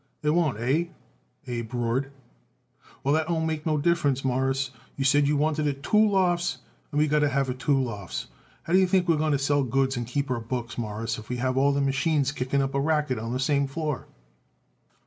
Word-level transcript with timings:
"It 0.23 0.31
won't, 0.31 0.57
hey?" 0.57 0.89
Abe 1.45 1.71
roared. 1.75 2.11
"Well, 3.03 3.13
that 3.13 3.27
don't 3.27 3.45
make 3.45 3.67
no 3.67 3.77
difference, 3.77 4.25
Mawruss. 4.25 4.71
You 4.97 5.05
said 5.05 5.27
you 5.27 5.37
wanted 5.37 5.67
it 5.67 5.83
two 5.83 6.03
lofts, 6.09 6.57
and 6.91 6.97
we 6.97 7.07
got 7.07 7.19
to 7.19 7.29
have 7.29 7.51
it 7.51 7.59
two 7.59 7.79
lofts. 7.79 8.25
How 8.63 8.73
do 8.73 8.79
you 8.79 8.87
think 8.87 9.07
we're 9.07 9.17
going 9.17 9.33
to 9.33 9.37
sell 9.37 9.61
goods 9.63 9.95
and 9.97 10.07
keep 10.07 10.31
our 10.31 10.39
books, 10.39 10.75
Mawruss, 10.75 11.19
if 11.19 11.29
we 11.29 11.37
have 11.37 11.55
all 11.55 11.71
them 11.71 11.85
machines 11.85 12.31
kicking 12.31 12.63
up 12.63 12.73
a 12.73 12.81
racket 12.81 13.19
on 13.19 13.31
the 13.31 13.39
same 13.39 13.67
floor?" 13.67 14.07